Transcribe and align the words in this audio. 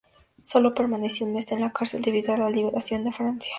Solo 0.43 0.73
permaneció 0.73 1.27
un 1.27 1.33
mes 1.35 1.51
en 1.51 1.61
la 1.61 1.69
cárcel 1.71 2.01
debido 2.01 2.33
a 2.33 2.37
la 2.37 2.49
liberación 2.49 3.03
de 3.03 3.11
Francia. 3.13 3.49